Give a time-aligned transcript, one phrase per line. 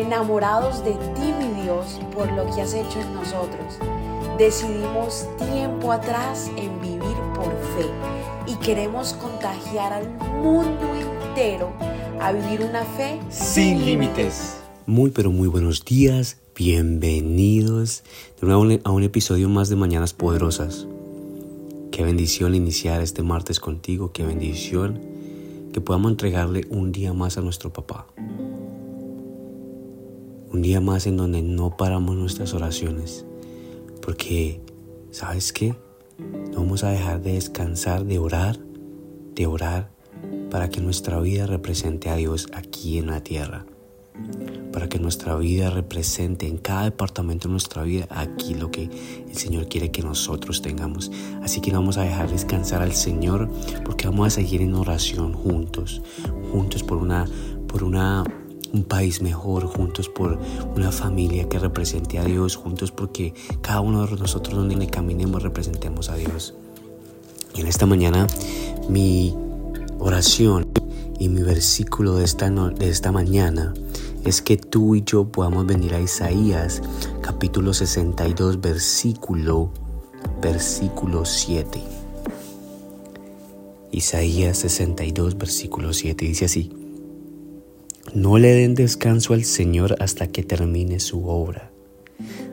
[0.00, 3.78] enamorados de ti, mi Dios, por lo que has hecho en nosotros.
[4.38, 7.86] Decidimos tiempo atrás en vivir por fe
[8.46, 10.08] y queremos contagiar al
[10.42, 11.72] mundo entero
[12.20, 14.56] a vivir una fe sin límites.
[14.86, 18.02] Muy pero muy buenos días, bienvenidos
[18.40, 20.86] de nuevo a un episodio más de Mañanas Poderosas.
[21.92, 25.00] Qué bendición iniciar este martes contigo, qué bendición
[25.72, 28.06] que podamos entregarle un día más a nuestro papá.
[30.52, 33.24] Un día más en donde no paramos nuestras oraciones.
[34.02, 34.60] Porque,
[35.12, 35.76] ¿sabes qué?
[36.52, 38.58] No vamos a dejar de descansar, de orar,
[39.36, 39.90] de orar
[40.50, 43.64] para que nuestra vida represente a Dios aquí en la tierra.
[44.72, 48.90] Para que nuestra vida represente en cada departamento de nuestra vida aquí lo que
[49.28, 51.12] el Señor quiere que nosotros tengamos.
[51.42, 53.48] Así que no vamos a dejar descansar al Señor
[53.84, 56.02] porque vamos a seguir en oración juntos,
[56.50, 57.26] juntos por una,
[57.68, 58.24] por una
[58.72, 60.38] un país mejor, juntos por
[60.76, 65.42] una familia que represente a Dios, juntos porque cada uno de nosotros donde le caminemos
[65.42, 66.54] representemos a Dios.
[67.54, 68.26] Y en esta mañana
[68.88, 69.34] mi
[69.98, 70.68] oración
[71.18, 73.74] y mi versículo de esta, de esta mañana
[74.24, 76.82] es que tú y yo podamos venir a Isaías
[77.22, 79.70] capítulo 62 versículo
[80.40, 81.82] versículo 7.
[83.92, 86.79] Isaías 62 versículo 7 dice así:
[88.14, 91.70] no le den descanso al Señor hasta que termine su obra,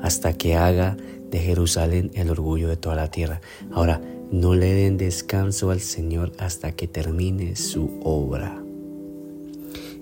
[0.00, 0.96] hasta que haga
[1.30, 3.40] de Jerusalén el orgullo de toda la tierra.
[3.72, 8.62] Ahora, no le den descanso al Señor hasta que termine su obra.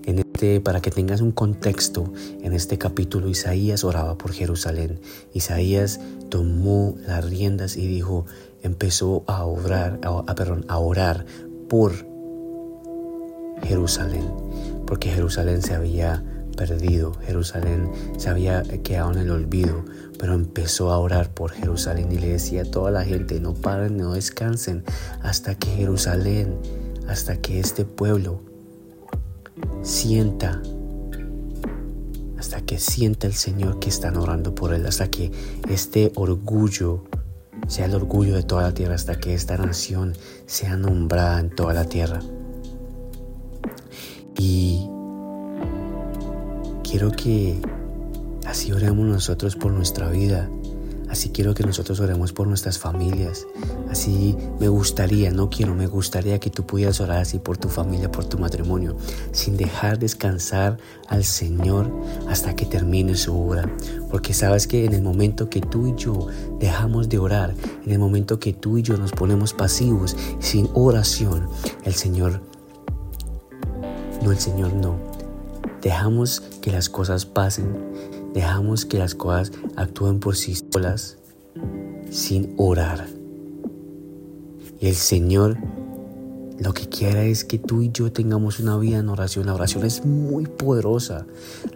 [0.05, 5.01] En este, para que tengas un contexto, en este capítulo Isaías oraba por Jerusalén.
[5.35, 8.27] Isaías tomó las riendas y dijo,
[8.63, 11.27] empezó a a, a orar
[11.69, 12.08] por
[13.69, 14.49] Jerusalén
[14.89, 16.23] porque Jerusalén se había
[16.57, 19.85] perdido, Jerusalén se había quedado en el olvido,
[20.19, 23.99] pero empezó a orar por Jerusalén y le decía a toda la gente, no paren,
[23.99, 24.85] no descansen,
[25.23, 26.57] hasta que Jerusalén,
[27.07, 28.41] hasta que este pueblo
[29.83, 30.63] sienta,
[32.39, 35.31] hasta que sienta el Señor que están orando por él, hasta que
[35.69, 37.05] este orgullo
[37.67, 40.15] sea el orgullo de toda la tierra, hasta que esta nación
[40.47, 42.23] sea nombrada en toda la tierra.
[44.39, 44.89] Y
[46.89, 47.61] quiero que
[48.47, 50.49] así oremos nosotros por nuestra vida.
[51.09, 53.47] Así quiero que nosotros oremos por nuestras familias.
[53.91, 58.13] Así me gustaría, no quiero, me gustaría que tú pudieras orar así por tu familia,
[58.13, 58.97] por tu matrimonio,
[59.33, 60.77] sin dejar descansar
[61.09, 61.91] al Señor
[62.29, 63.75] hasta que termine su obra.
[64.11, 66.29] Porque sabes que en el momento que tú y yo
[66.61, 67.55] dejamos de orar,
[67.87, 71.49] en el momento que tú y yo nos ponemos pasivos, sin oración,
[71.85, 72.43] el Señor
[74.33, 74.97] el Señor no.
[75.83, 77.77] Dejamos que las cosas pasen,
[78.35, 81.19] dejamos que las cosas actúen por sí solas
[82.11, 83.07] sin orar.
[84.81, 85.57] Y el Señor
[86.59, 89.47] lo que quiere es que tú y yo tengamos una vida en oración.
[89.47, 91.25] La oración es muy poderosa.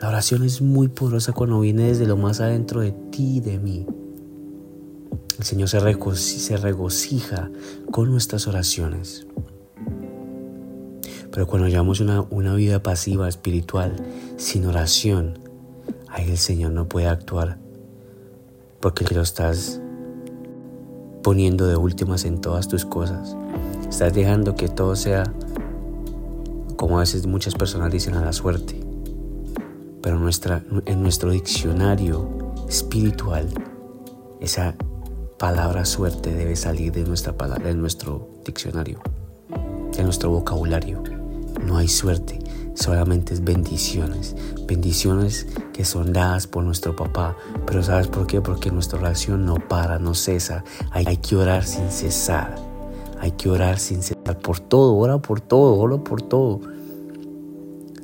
[0.01, 3.59] La oración es muy poderosa cuando viene desde lo más adentro de ti y de
[3.59, 3.87] mí.
[5.39, 5.81] El Señor se,
[6.17, 7.51] se regocija
[7.93, 9.27] con nuestras oraciones.
[11.32, 13.97] Pero cuando llevamos una, una vida pasiva, espiritual,
[14.37, 15.38] sin oración,
[16.09, 17.59] ahí el Señor no puede actuar
[18.82, 19.81] porque lo estás
[21.22, 23.37] poniendo de últimas en todas tus cosas.
[23.88, 25.32] Estás dejando que todo sea,
[26.76, 28.81] como a veces muchas personas dicen, a la suerte.
[30.03, 32.28] Pero nuestra, en nuestro diccionario
[32.69, 33.48] espiritual,
[34.41, 34.75] esa
[35.38, 39.00] palabra suerte debe salir de, nuestra de nuestro diccionario,
[39.97, 41.12] de nuestro vocabulario
[41.65, 42.39] no hay suerte,
[42.75, 44.35] solamente es bendiciones.
[44.67, 47.37] Bendiciones que son dadas por nuestro papá.
[47.67, 48.41] Pero ¿sabes por qué?
[48.41, 50.65] Porque nuestra oración no para, no cesa.
[50.91, 52.57] Hay, que orar sin cesar.
[53.21, 56.61] Hay que orar sin cesar por todo, ora por todo, ora por todo.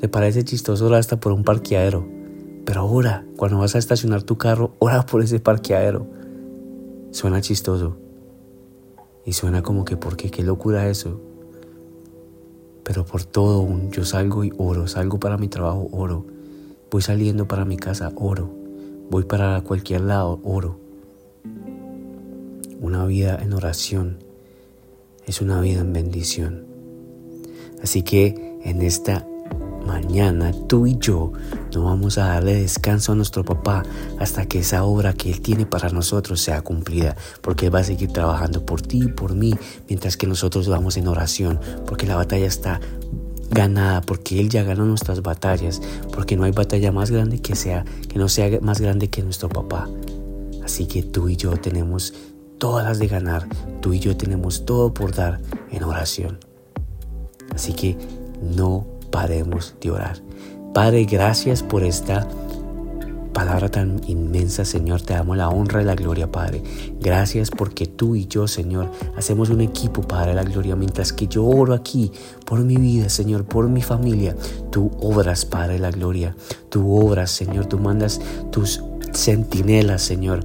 [0.01, 2.07] ¿Te parece chistoso orar hasta por un parqueadero?
[2.65, 6.06] Pero ora, cuando vas a estacionar tu carro, ora por ese parqueadero.
[7.11, 7.97] Suena chistoso.
[9.25, 10.31] Y suena como que, ¿por qué?
[10.31, 11.21] ¿Qué locura eso?
[12.88, 16.25] Pero por todo yo salgo y oro, salgo para mi trabajo, oro,
[16.90, 18.50] voy saliendo para mi casa, oro,
[19.11, 20.81] voy para cualquier lado, oro.
[22.81, 24.17] Una vida en oración
[25.26, 26.64] es una vida en bendición.
[27.82, 29.29] Así que en esta
[29.87, 31.34] mañana tú y yo
[31.79, 33.85] no vamos a darle descanso a nuestro papá
[34.19, 37.85] hasta que esa obra que Él tiene para nosotros sea cumplida, porque Él va a
[37.85, 39.55] seguir trabajando por ti y por mí,
[39.89, 42.81] mientras que nosotros vamos en oración, porque la batalla está
[43.51, 45.81] ganada, porque Él ya ganó nuestras batallas,
[46.13, 49.49] porque no hay batalla más grande que sea, que no sea más grande que nuestro
[49.49, 49.89] papá.
[50.65, 52.13] Así que tú y yo tenemos
[52.59, 53.47] todas las de ganar,
[53.81, 55.41] tú y yo tenemos todo por dar
[55.71, 56.41] en oración.
[57.55, 57.97] Así que
[58.43, 60.21] no paremos de orar.
[60.79, 62.29] Padre, gracias por esta
[63.33, 65.03] palabra tan inmensa, Señor.
[65.03, 66.63] Te damos la honra y la gloria, Padre.
[67.01, 70.77] Gracias porque tú y yo, Señor, hacemos un equipo, Padre, la gloria.
[70.77, 72.13] Mientras que yo oro aquí
[72.47, 74.37] por mi vida, Señor, por mi familia,
[74.71, 76.37] tú obras, Padre, la gloria.
[76.69, 77.67] Tú obras, Señor.
[77.67, 78.21] Tú mandas
[78.53, 78.81] tus
[79.13, 80.45] centinelas, Señor,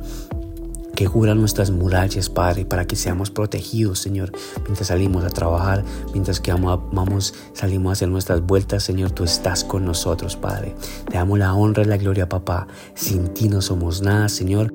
[1.06, 4.32] que nuestras murallas, Padre, para que seamos protegidos, Señor,
[4.64, 5.84] mientras salimos a trabajar,
[6.14, 10.76] mientras que vamos, salimos a hacer nuestras vueltas, Señor, tú estás con nosotros, Padre.
[11.10, 12.68] Te damos la honra y la gloria, papá.
[12.96, 14.74] Sin ti no somos nada, Señor.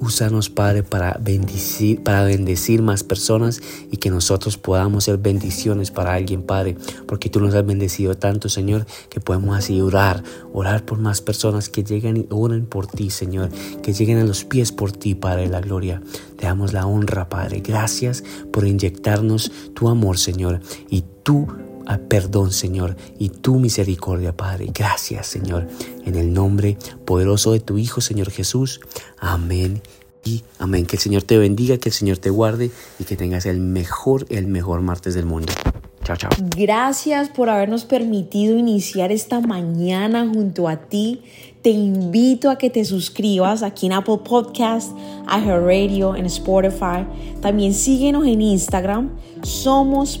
[0.00, 3.60] Úsanos, Padre, para bendecir, para bendecir más personas
[3.90, 6.76] y que nosotros podamos ser bendiciones para alguien, Padre,
[7.06, 11.68] porque tú nos has bendecido tanto, Señor, que podemos así orar, orar por más personas
[11.68, 13.50] que lleguen y oren por ti, Señor,
[13.82, 16.02] que lleguen a los pies por ti, Padre, la gloria.
[16.36, 17.60] Te damos la honra, Padre.
[17.60, 21.04] Gracias por inyectarnos tu amor, Señor, y
[21.98, 24.70] tú perdón, Señor, y tu misericordia, Padre.
[24.72, 25.66] Gracias, Señor,
[26.04, 28.80] en el nombre poderoso de tu Hijo, Señor Jesús.
[29.18, 29.82] Amén.
[30.24, 30.86] Y amén.
[30.86, 34.26] Que el Señor te bendiga, que el Señor te guarde y que tengas el mejor,
[34.28, 35.52] el mejor martes del mundo.
[36.04, 36.30] Chao, chao.
[36.56, 41.22] Gracias por habernos permitido iniciar esta mañana junto a ti.
[41.62, 44.92] Te invito a que te suscribas aquí en Apple Podcast,
[45.26, 47.06] Radio, en Spotify.
[47.42, 49.10] También síguenos en Instagram,
[49.42, 50.20] somos.revive